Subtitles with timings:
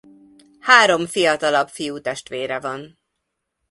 [0.59, 2.99] Három fiatalabb fiútestvére van.